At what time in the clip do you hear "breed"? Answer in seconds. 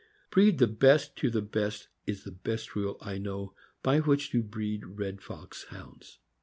0.31-0.57, 4.41-4.83